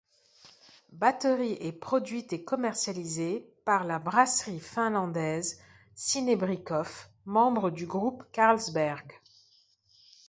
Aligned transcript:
Battery 0.93 1.57
est 1.59 1.79
produite 1.79 2.33
et 2.33 2.43
commercialisée 2.43 3.53
par 3.65 3.83
la 3.83 3.99
brasserie 3.99 4.59
finlandaise 4.59 5.61
Sinebrychoff, 5.93 7.11
membre 7.25 7.69
du 7.69 7.85
groupe 7.85 8.23
Carlsberg. 8.31 9.21